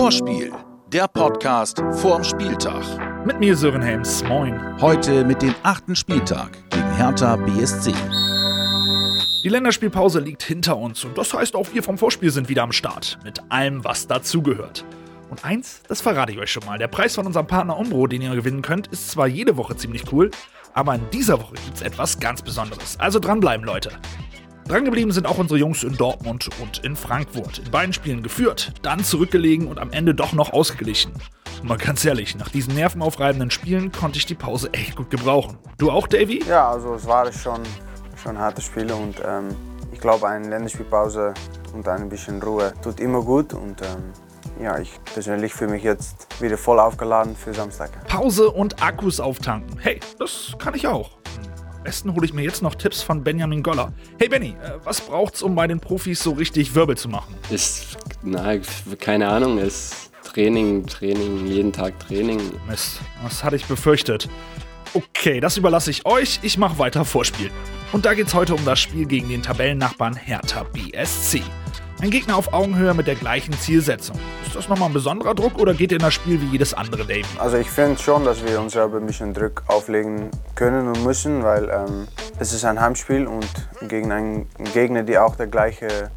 [0.00, 0.50] Vorspiel,
[0.88, 2.82] der Podcast vorm Spieltag.
[3.26, 4.58] Mit mir Sören Helms, moin.
[4.80, 7.92] Heute mit dem achten Spieltag gegen Hertha BSC.
[9.44, 12.72] Die Länderspielpause liegt hinter uns und das heißt, auch wir vom Vorspiel sind wieder am
[12.72, 13.18] Start.
[13.24, 14.86] Mit allem, was dazugehört.
[15.28, 16.78] Und eins, das verrate ich euch schon mal.
[16.78, 20.10] Der Preis von unserem Partner Umbro, den ihr gewinnen könnt, ist zwar jede Woche ziemlich
[20.12, 20.30] cool,
[20.72, 22.98] aber in dieser Woche gibt es etwas ganz Besonderes.
[22.98, 23.90] Also dranbleiben, Leute.
[24.70, 27.58] Drangeblieben sind auch unsere Jungs in Dortmund und in Frankfurt.
[27.58, 31.12] In beiden Spielen geführt, dann zurückgelegen und am Ende doch noch ausgeglichen.
[31.60, 35.58] Und mal ganz ehrlich, nach diesen nervenaufreibenden Spielen konnte ich die Pause echt gut gebrauchen.
[35.78, 36.44] Du auch, Davy?
[36.48, 37.62] Ja, also es war schon,
[38.22, 39.48] schon harte Spiele und ähm,
[39.92, 41.34] ich glaube, eine Länderspielpause
[41.74, 46.28] und ein bisschen Ruhe tut immer gut und ähm, ja, ich persönlich fühle mich jetzt
[46.40, 48.06] wieder voll aufgeladen für Samstag.
[48.06, 49.80] Pause und Akkus auftanken.
[49.80, 51.19] Hey, das kann ich auch.
[51.80, 53.90] Am besten hole ich mir jetzt noch Tipps von Benjamin Goller.
[54.18, 57.34] Hey Benny, äh, was braucht's, um bei den Profis so richtig Wirbel zu machen?
[57.48, 58.58] Ist, na,
[58.98, 62.38] keine Ahnung, ist Training, Training, jeden Tag Training.
[62.68, 64.28] Mist, was hatte ich befürchtet.
[64.92, 66.40] Okay, das überlasse ich euch.
[66.42, 67.50] Ich mache weiter Vorspiel.
[67.92, 71.42] Und da geht's heute um das Spiel gegen den Tabellennachbarn Hertha BSC.
[72.02, 74.16] Ein Gegner auf Augenhöhe mit der gleichen Zielsetzung.
[74.46, 77.04] Ist das nochmal ein besonderer Druck oder geht ihr in das Spiel wie jedes andere,
[77.04, 77.26] Dave?
[77.38, 81.42] Also ich finde schon, dass wir uns selber ein bisschen Druck auflegen können und müssen,
[81.42, 83.46] weil ähm, es ist ein Heimspiel und
[83.86, 86.10] gegen einen Gegner, der auch der gleiche,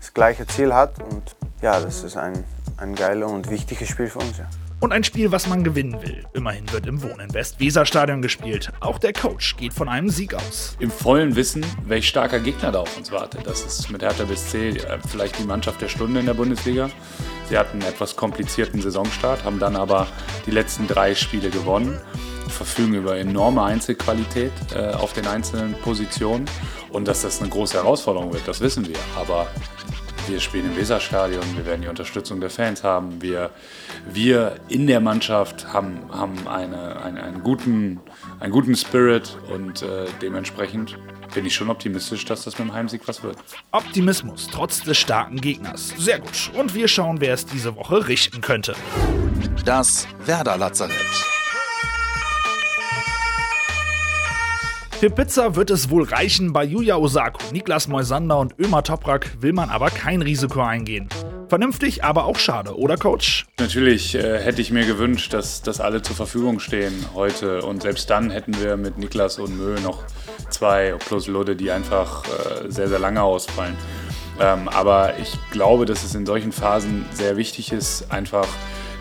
[0.00, 1.02] das gleiche Ziel hat.
[1.02, 2.42] Und ja, das ist ein,
[2.78, 4.38] ein geiles und wichtiges Spiel für uns.
[4.38, 4.48] Ja.
[4.78, 6.24] Und ein Spiel, was man gewinnen will.
[6.34, 8.70] Immerhin wird im Wohnen West-Weser-Stadion gespielt.
[8.80, 10.76] Auch der Coach geht von einem Sieg aus.
[10.80, 13.46] Im vollen Wissen, welch starker Gegner da auf uns wartet.
[13.46, 16.90] Das ist mit Hertha BSC äh, vielleicht die Mannschaft der Stunde in der Bundesliga.
[17.48, 20.06] Sie hatten einen etwas komplizierten Saisonstart, haben dann aber
[20.44, 21.98] die letzten drei Spiele gewonnen,
[22.48, 26.44] verfügen über enorme Einzelqualität äh, auf den einzelnen Positionen.
[26.90, 28.96] Und dass das eine große Herausforderung wird, das wissen wir.
[29.16, 29.46] Aber
[30.28, 33.20] wir spielen im Weserstadion, wir werden die Unterstützung der Fans haben.
[33.22, 33.50] Wir,
[34.10, 38.00] wir in der Mannschaft haben, haben eine, eine, einen, guten,
[38.40, 40.96] einen guten Spirit und äh, dementsprechend
[41.34, 43.36] bin ich schon optimistisch, dass das mit dem Heimsieg was wird.
[43.72, 45.92] Optimismus trotz des starken Gegners.
[45.98, 46.50] Sehr gut.
[46.54, 48.74] Und wir schauen, wer es diese Woche richten könnte.
[49.64, 50.56] Das Werder
[54.98, 56.54] Für Pizza wird es wohl reichen.
[56.54, 61.10] Bei Yuya Osako, Niklas Moisander und Ömer Toprak will man aber kein Risiko eingehen.
[61.48, 63.44] Vernünftig, aber auch schade, oder Coach?
[63.60, 67.60] Natürlich äh, hätte ich mir gewünscht, dass, dass alle zur Verfügung stehen heute.
[67.60, 70.02] Und selbst dann hätten wir mit Niklas und Mö noch
[70.48, 73.76] zwei plus Lode, die einfach äh, sehr, sehr lange ausfallen.
[74.40, 78.48] Ähm, aber ich glaube, dass es in solchen Phasen sehr wichtig ist, einfach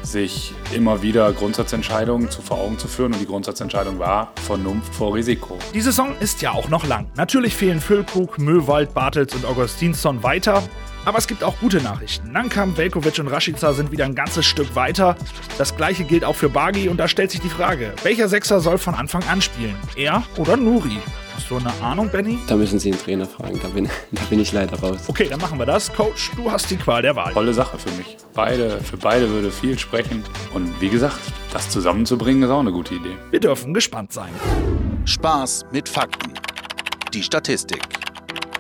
[0.05, 3.13] sich immer wieder Grundsatzentscheidungen zu vor Augen zu führen.
[3.13, 5.57] Und die Grundsatzentscheidung war Vernunft vor Risiko.
[5.73, 7.07] Die Saison ist ja auch noch lang.
[7.15, 10.63] Natürlich fehlen Füllkrug, Möwald, Bartels und Augustinsson weiter.
[11.05, 12.31] Aber es gibt auch gute Nachrichten.
[12.31, 15.15] Nankam, Velkovic und Rashica sind wieder ein ganzes Stück weiter.
[15.59, 18.79] Das gleiche gilt auch für Bagi und da stellt sich die Frage, welcher Sechser soll
[18.79, 19.75] von Anfang an spielen?
[19.95, 20.97] Er oder Nuri?
[21.35, 22.39] Hast du eine Ahnung, Benny?
[22.47, 25.01] Da müssen Sie den Trainer fragen, da bin, da bin ich leider raus.
[25.07, 25.93] Okay, dann machen wir das.
[25.93, 27.33] Coach, du hast die Qual der Wahl.
[27.33, 28.17] Tolle Sache für mich.
[28.33, 30.23] Beide, für beide würde viel sprechen.
[30.53, 31.19] Und wie gesagt,
[31.53, 33.15] das zusammenzubringen ist auch eine gute Idee.
[33.29, 34.31] Wir dürfen gespannt sein.
[35.05, 36.33] Spaß mit Fakten.
[37.13, 38.04] Die Statistik.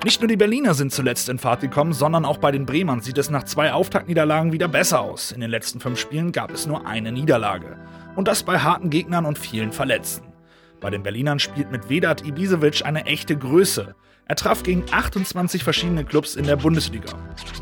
[0.05, 3.17] Nicht nur die Berliner sind zuletzt in Fahrt gekommen, sondern auch bei den Bremern sieht
[3.17, 5.31] es nach zwei Auftaktniederlagen wieder besser aus.
[5.31, 7.75] In den letzten fünf Spielen gab es nur eine Niederlage.
[8.15, 10.31] Und das bei harten Gegnern und vielen Verletzten.
[10.79, 13.95] Bei den Berlinern spielt mit Vedat Ibisevic eine echte Größe.
[14.27, 17.11] Er traf gegen 28 verschiedene Clubs in der Bundesliga.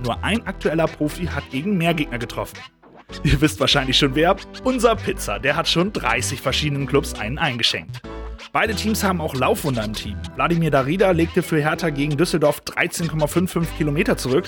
[0.03, 2.59] Nur ein aktueller Profi hat gegen mehr Gegner getroffen.
[3.23, 4.35] Ihr wisst wahrscheinlich schon wer.
[4.65, 8.01] Unser Pizza, der hat schon 30 verschiedenen Clubs einen eingeschenkt.
[8.53, 10.15] Beide Teams haben auch Laufwunder im Team.
[10.35, 14.45] Wladimir Darida legte für Hertha gegen Düsseldorf 13,55 Kilometer zurück.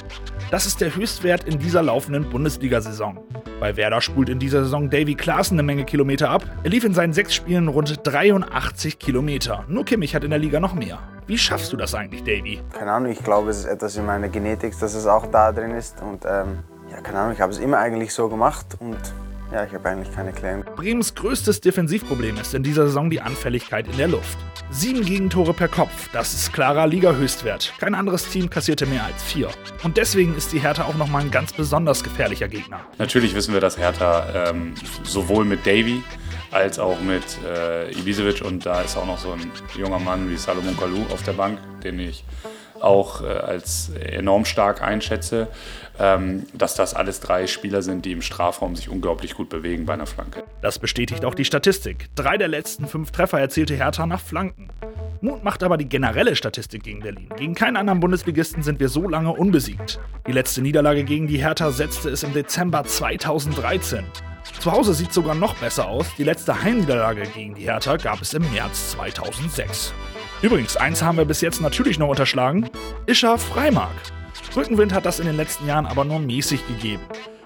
[0.51, 3.17] Das ist der Höchstwert in dieser laufenden Bundesliga-Saison.
[3.59, 6.43] Bei Werder spult in dieser Saison Davy Klaassen eine Menge Kilometer ab.
[6.61, 9.65] Er lief in seinen sechs Spielen rund 83 Kilometer.
[9.69, 10.99] Nur Kimmich hat in der Liga noch mehr.
[11.25, 12.61] Wie schaffst du das eigentlich, Davy?
[12.77, 15.71] Keine Ahnung, ich glaube, es ist etwas in meiner Genetik, dass es auch da drin
[15.71, 16.03] ist.
[16.03, 16.59] Und ähm,
[16.91, 18.99] ja, keine Ahnung, ich habe es immer eigentlich so gemacht und
[19.51, 20.63] ja, ich habe eigentlich keine Claim.
[20.75, 24.37] Bremens größtes Defensivproblem ist in dieser Saison die Anfälligkeit in der Luft.
[24.71, 27.73] Sieben Gegentore per Kopf, das ist klarer Liga-Höchstwert.
[27.79, 29.49] Kein anderes Team kassierte mehr als vier.
[29.83, 32.81] Und deswegen ist die Hertha auch nochmal ein ganz besonders gefährlicher Gegner.
[32.97, 36.03] Natürlich wissen wir, dass Hertha ähm, sowohl mit Davy
[36.51, 40.37] als auch mit äh, Ibisevic und da ist auch noch so ein junger Mann wie
[40.37, 42.23] Salomon Kalou auf der Bank, den ich
[42.85, 45.47] auch äh, als enorm stark einschätze,
[45.99, 49.93] ähm, dass das alles drei Spieler sind, die im Strafraum sich unglaublich gut bewegen bei
[49.93, 50.43] einer Flanke.
[50.61, 52.07] Das bestätigt auch die Statistik.
[52.15, 54.69] Drei der letzten fünf Treffer erzielte Hertha nach Flanken.
[55.21, 57.29] Mut macht aber die generelle Statistik gegen Berlin.
[57.37, 59.99] Gegen keinen anderen Bundesligisten sind wir so lange unbesiegt.
[60.27, 64.05] Die letzte Niederlage gegen die Hertha setzte es im Dezember 2013.
[64.59, 66.07] Zu Hause sieht es sogar noch besser aus.
[66.17, 69.93] Die letzte Heimniederlage gegen die Hertha gab es im März 2006.
[70.41, 72.69] Übrigens, eins haben wir bis jetzt natürlich noch unterschlagen:
[73.05, 73.95] Ischer Freimark.
[74.55, 77.03] Rückenwind hat das in den letzten Jahren aber nur mäßig gegeben.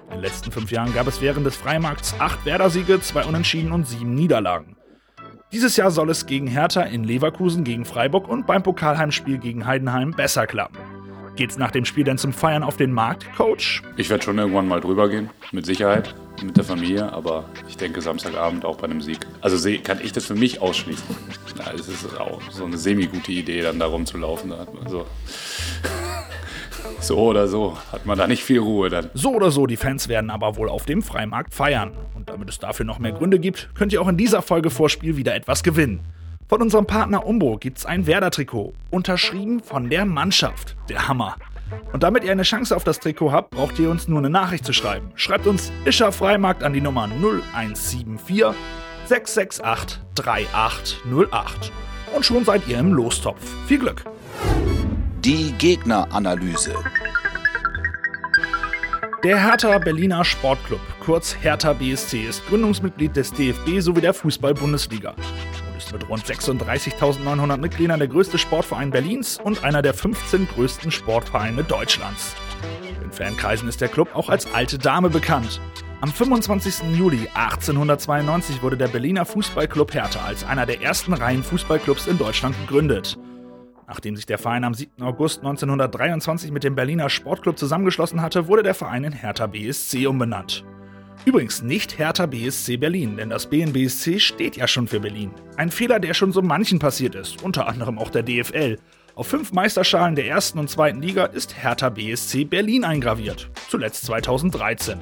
[0.08, 3.88] In den letzten fünf Jahren gab es während des Freimarkts acht Werder-Siege, zwei Unentschieden und
[3.88, 4.76] sieben Niederlagen.
[5.52, 10.12] Dieses Jahr soll es gegen Hertha in Leverkusen gegen Freiburg und beim Pokalheimspiel gegen Heidenheim
[10.12, 10.78] besser klappen.
[11.36, 13.82] Geht's nach dem Spiel denn zum Feiern auf den Markt, Coach?
[13.98, 16.14] Ich werde schon irgendwann mal drüber gehen, mit Sicherheit,
[16.44, 19.20] mit der Familie, aber ich denke Samstagabend auch bei einem Sieg.
[19.42, 21.06] Also kann ich das für mich ausschließen.
[21.76, 24.54] Es ist auch so eine semi-gute Idee, dann da rumzulaufen.
[24.84, 25.06] Also
[27.00, 29.10] so oder so hat man da nicht viel Ruhe dann.
[29.14, 31.92] So oder so, die Fans werden aber wohl auf dem Freimarkt feiern.
[32.16, 35.18] Und damit es dafür noch mehr Gründe gibt, könnt ihr auch in dieser Folge Vorspiel
[35.18, 36.02] wieder etwas gewinnen.
[36.50, 40.76] Von unserem Partner Umbro gibt's ein Werder-Trikot, unterschrieben von der Mannschaft.
[40.90, 41.36] Der Hammer.
[41.92, 44.66] Und damit ihr eine Chance auf das Trikot habt, braucht ihr uns nur eine Nachricht
[44.66, 45.12] zu schreiben.
[45.16, 48.56] Schreibt uns Ischer Freimarkt an die Nummer 0174
[49.06, 51.72] 668 3808.
[52.16, 53.42] Und schon seid ihr im Lostopf.
[53.68, 54.04] Viel Glück!
[55.22, 56.74] Die Gegneranalyse.
[59.24, 65.14] Der Hertha Berliner Sportclub, kurz Hertha BSC, ist Gründungsmitglied des DFB sowie der Fußball-Bundesliga
[65.94, 72.36] mit rund 36.900 Mitgliedern der größte Sportverein Berlins und einer der 15 größten Sportvereine Deutschlands.
[73.04, 75.60] In Fankreisen ist der Club auch als alte Dame bekannt.
[76.02, 76.96] Am 25.
[76.98, 82.56] Juli 1892 wurde der Berliner Fußballclub Hertha als einer der ersten Reihen Fußballclubs in Deutschland
[82.62, 83.18] gegründet.
[83.86, 85.04] Nachdem sich der Verein am 7.
[85.04, 90.64] August 1923 mit dem Berliner Sportclub zusammengeschlossen hatte, wurde der Verein in Hertha BSC umbenannt.
[91.26, 95.32] Übrigens nicht Hertha BSC Berlin, denn das BNBSC steht ja schon für Berlin.
[95.58, 98.78] Ein Fehler, der schon so manchen passiert ist, unter anderem auch der DFL.
[99.16, 104.98] Auf fünf Meisterschalen der ersten und zweiten Liga ist Hertha BSC Berlin eingraviert, zuletzt 2013.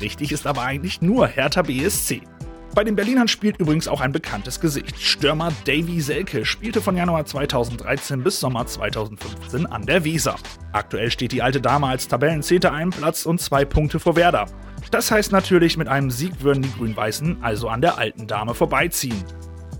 [0.00, 2.22] Richtig ist aber eigentlich nur Hertha BSC.
[2.72, 5.00] Bei den Berlinern spielt übrigens auch ein bekanntes Gesicht.
[5.00, 10.36] Stürmer Davy Selke spielte von Januar 2013 bis Sommer 2015 an der Weser.
[10.70, 14.46] Aktuell steht die alte Dame als Tabellenzehnter einen Platz und zwei Punkte vor Werder.
[14.92, 19.24] Das heißt natürlich, mit einem Sieg würden die Grün-Weißen also an der alten Dame vorbeiziehen.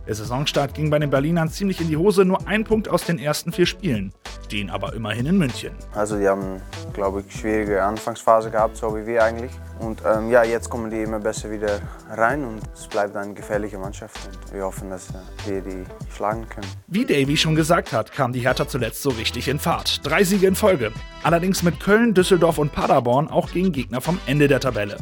[0.08, 3.20] Der Saisonstart ging bei den Berlinern ziemlich in die Hose, nur ein Punkt aus den
[3.20, 4.12] ersten vier Spielen.
[4.50, 5.72] Den aber immerhin in München.
[5.94, 6.60] Also die haben,
[6.93, 9.52] glaube ich, schwierige Anfangsphase gehabt, so wie wir eigentlich.
[9.81, 11.81] Und ähm, ja, jetzt kommen die immer besser wieder
[12.11, 14.17] rein und es bleibt eine gefährliche Mannschaft.
[14.27, 15.09] Und wir hoffen, dass
[15.47, 15.85] wir die
[16.15, 16.67] schlagen können.
[16.87, 20.06] Wie Davy schon gesagt hat, kam die Hertha zuletzt so richtig in Fahrt.
[20.06, 20.93] Drei Siege in Folge.
[21.23, 24.99] Allerdings mit Köln, Düsseldorf und Paderborn auch gegen Gegner vom Ende der Tabelle.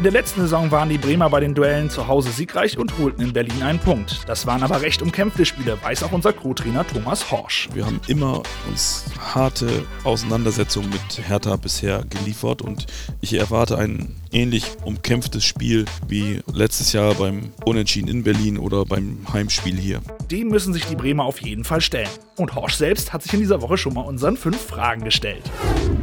[0.00, 3.22] In der letzten Saison waren die Bremer bei den Duellen zu Hause siegreich und holten
[3.22, 4.26] in Berlin einen Punkt.
[4.26, 7.68] Das waren aber recht umkämpfte Spiele, weiß auch unser Co-Trainer Thomas Horsch.
[7.74, 9.04] Wir haben immer uns
[9.34, 9.68] harte
[10.04, 12.86] Auseinandersetzungen mit Hertha bisher geliefert und
[13.20, 19.18] ich erwarte ein ähnlich umkämpftes Spiel wie letztes Jahr beim Unentschieden in Berlin oder beim
[19.30, 20.00] Heimspiel hier.
[20.30, 22.08] Dem müssen sich die Bremer auf jeden Fall stellen.
[22.38, 25.42] Und Horsch selbst hat sich in dieser Woche schon mal unseren fünf Fragen gestellt.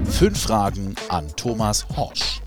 [0.05, 2.41] Fünf Fragen an Thomas Horsch.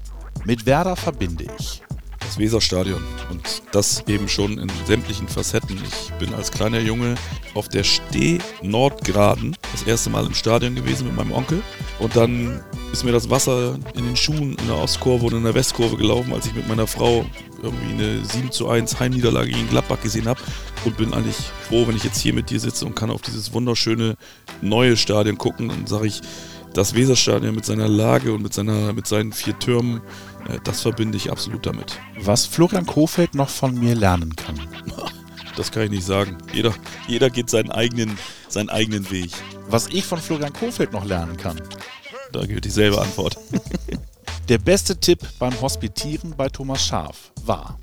[0.45, 1.83] Mit Werder verbinde ich
[2.21, 5.79] das Weserstadion und das eben schon in sämtlichen Facetten.
[5.85, 7.17] Ich bin als kleiner Junge
[7.55, 11.63] auf der Steh Nordgraden das erste Mal im Stadion gewesen mit meinem Onkel
[11.99, 15.55] und dann ist mir das Wasser in den Schuhen in der Ostkurve und in der
[15.55, 17.25] Westkurve gelaufen, als ich mit meiner Frau
[17.63, 20.41] irgendwie eine 7 zu 1 Heimniederlage gegen Gladbach gesehen habe
[20.85, 21.37] und bin eigentlich
[21.69, 24.17] froh, wenn ich jetzt hier mit dir sitze und kann auf dieses wunderschöne
[24.63, 25.69] neue Stadion gucken.
[25.69, 26.21] Dann sage ich,
[26.75, 30.01] das Weserstadion mit seiner Lage und mit, seiner, mit seinen vier Türmen,
[30.49, 31.99] äh, das verbinde ich absolut damit.
[32.19, 34.61] Was Florian Kofeld noch von mir lernen kann.
[35.57, 36.39] Das kann ich nicht sagen.
[36.55, 36.73] Jeder,
[37.07, 38.17] jeder geht seinen eigenen,
[38.49, 39.31] seinen eigenen Weg.
[39.69, 41.61] Was ich von Florian Kofeld noch lernen kann.
[42.33, 43.37] Da gilt dieselbe Antwort.
[44.49, 47.79] Der beste Tipp beim Hospitieren bei Thomas Schaf war.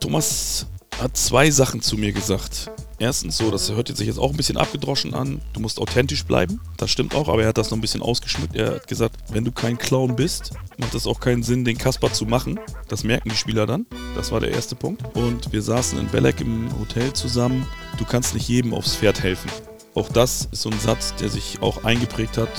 [0.00, 0.66] Thomas
[1.00, 2.70] hat zwei Sachen zu mir gesagt.
[3.00, 6.60] Erstens so, das hört sich jetzt auch ein bisschen abgedroschen an, du musst authentisch bleiben.
[6.76, 8.54] Das stimmt auch, aber er hat das noch ein bisschen ausgeschmückt.
[8.54, 12.12] Er hat gesagt, wenn du kein Clown bist, macht es auch keinen Sinn, den Kasper
[12.12, 12.60] zu machen.
[12.88, 13.86] Das merken die Spieler dann.
[14.14, 15.02] Das war der erste Punkt.
[15.16, 17.66] Und wir saßen in Belek im Hotel zusammen.
[17.96, 19.50] Du kannst nicht jedem aufs Pferd helfen.
[19.94, 22.50] Auch das ist so ein Satz, der sich auch eingeprägt hat.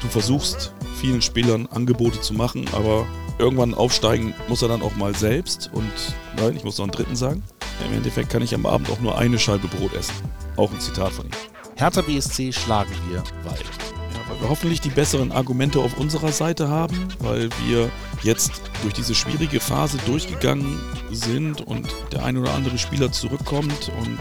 [0.00, 3.06] Du versuchst vielen Spielern Angebote zu machen, aber
[3.38, 5.68] irgendwann aufsteigen muss er dann auch mal selbst.
[5.74, 5.92] Und
[6.38, 7.42] nein, ich muss noch einen dritten sagen.
[7.86, 10.14] Im Endeffekt kann ich am Abend auch nur eine Scheibe Brot essen.
[10.56, 11.32] Auch ein Zitat von ihm.
[11.76, 13.58] Hertha BSC schlagen wir, weil.
[13.58, 17.90] Ja, weil wir hoffentlich die besseren Argumente auf unserer Seite haben, weil wir
[18.22, 20.78] jetzt durch diese schwierige Phase durchgegangen
[21.10, 24.18] sind und der ein oder andere Spieler zurückkommt und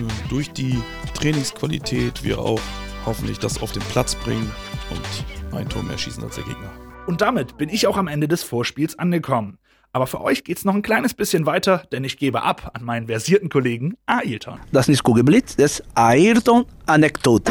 [0.00, 0.78] äh, durch die
[1.14, 2.60] Trainingsqualität wir auch
[3.04, 4.50] hoffentlich das auf den Platz bringen
[4.90, 6.70] und ein Tor mehr schießen als der Gegner.
[7.06, 9.58] Und damit bin ich auch am Ende des Vorspiels angekommen.
[9.96, 13.06] Aber für euch geht's noch ein kleines bisschen weiter, denn ich gebe ab an meinen
[13.06, 14.60] versierten Kollegen Ailton.
[14.70, 17.50] Das ist Kugelblitz, das Ayrton-Anekdote.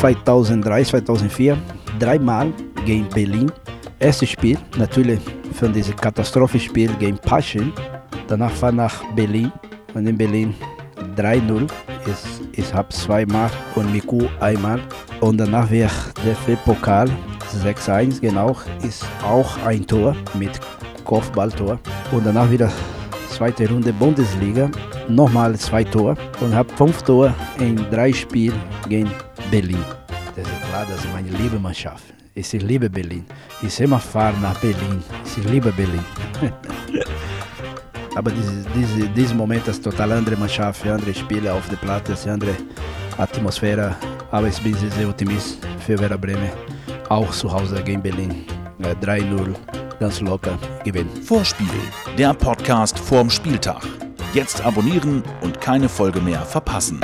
[0.00, 1.56] 2003, 2004,
[2.00, 2.52] dreimal
[2.84, 3.52] gegen Berlin.
[4.00, 5.20] Erstes Spiel, natürlich
[5.52, 7.72] von diesem Katastrophenspiel gegen Paschen.
[8.26, 9.52] Danach war nach Berlin
[9.94, 10.52] und in Berlin
[11.14, 11.70] 3-0.
[12.06, 14.80] Ich, ich habe zweimal und Miku einmal.
[15.20, 15.88] Und danach wir
[16.26, 17.08] DFB-Pokal
[17.58, 20.60] 6-1, genau, ist auch ein Tor mit
[21.04, 21.78] Kopfballtor.
[22.12, 22.70] Und danach wieder
[23.28, 24.70] zweite Runde Bundesliga,
[25.08, 29.10] nochmal zwei Tor und habe fünf Tor in drei Spielen gegen
[29.50, 29.84] Berlin.
[30.36, 32.04] Das ist klar, das ist meine liebe Mannschaft.
[32.34, 33.24] Ich liebe Berlin.
[33.62, 35.02] Ich immer fahre nach Berlin.
[35.24, 36.04] Ich liebe Berlin.
[38.16, 42.54] Aber diese, dieser Moment ist total andere Mannschaft, andere Spiele auf der Platte, andere
[43.18, 43.96] Atmosphäre.
[44.30, 46.50] Aber ich bin sehr optimistisch für Werder Bremen.
[47.14, 48.44] Auch zu Hause gegen Berlin.
[48.80, 49.54] 3-0,
[50.00, 51.22] ganz locker gewinnen.
[51.22, 51.68] Vorspiel,
[52.18, 53.86] der Podcast vorm Spieltag.
[54.32, 57.00] Jetzt abonnieren und keine Folge mehr verpassen.